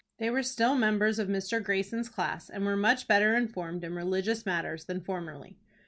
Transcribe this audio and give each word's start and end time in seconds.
They 0.17 0.31
were 0.31 0.41
still 0.41 0.73
members 0.73 1.19
of 1.19 1.27
Mr. 1.27 1.63
Greyson's 1.63 2.09
class, 2.09 2.49
and 2.49 2.65
were 2.65 2.75
much 2.75 3.07
better 3.07 3.35
informed 3.35 3.83
in 3.83 3.93
religious 3.93 4.47
matters 4.47 4.85
than 4.85 4.99
formerly. 5.01 5.59